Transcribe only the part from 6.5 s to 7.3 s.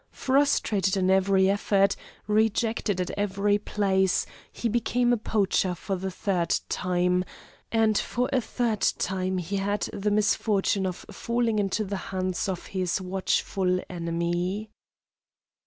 time,